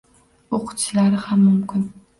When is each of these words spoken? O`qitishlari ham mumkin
O`qitishlari 0.59 1.23
ham 1.29 1.47
mumkin 1.47 1.89